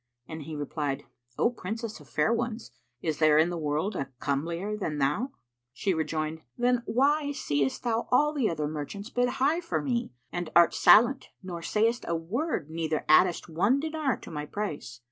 [0.27, 1.03] and he replied,
[1.37, 2.71] "O Princess of fair ones,
[3.03, 5.29] is there in the world a comelier than thou?"
[5.73, 10.49] She rejoined, "Then why seest thou all the other merchants bid high for me and
[10.55, 14.99] art silent nor sayest a word neither addest one dinar to my price?